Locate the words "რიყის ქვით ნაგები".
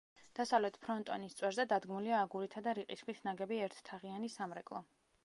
2.79-3.61